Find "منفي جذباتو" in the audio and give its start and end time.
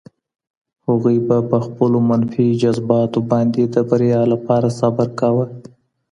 2.09-3.19